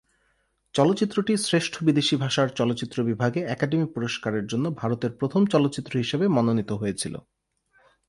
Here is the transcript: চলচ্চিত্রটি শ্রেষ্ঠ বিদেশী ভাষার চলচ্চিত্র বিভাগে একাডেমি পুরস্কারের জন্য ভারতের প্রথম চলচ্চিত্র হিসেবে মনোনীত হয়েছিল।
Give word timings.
চলচ্চিত্রটি 0.75 1.33
শ্রেষ্ঠ 1.37 1.73
বিদেশী 1.83 2.15
ভাষার 2.15 2.49
চলচ্চিত্র 2.49 2.97
বিভাগে 3.03 3.41
একাডেমি 3.45 3.85
পুরস্কারের 3.85 4.45
জন্য 4.47 4.65
ভারতের 4.75 5.11
প্রথম 5.11 5.41
চলচ্চিত্র 5.45 5.93
হিসেবে 5.97 6.25
মনোনীত 6.27 6.71
হয়েছিল। 6.71 7.15